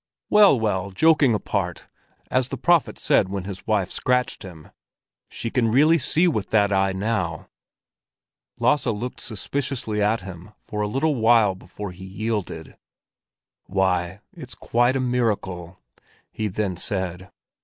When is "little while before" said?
10.87-11.91